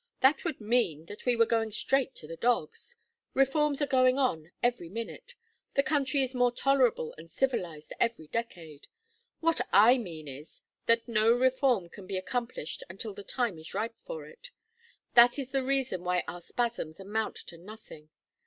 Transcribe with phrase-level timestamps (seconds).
[0.21, 2.95] That would mean that we were going straight to the dogs.
[3.35, 5.35] Reforms are going on every minute.
[5.75, 8.87] The country is more tolerable and civilized every decade.
[9.41, 13.95] What I mean is that no reform can be accomplished until the time is ripe
[14.03, 14.49] for it.
[15.13, 18.09] That is the reason why our spasms amount to nothing.